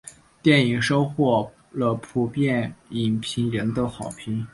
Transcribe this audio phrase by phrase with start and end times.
[0.41, 4.43] 电影收获了普遍影评人的好评。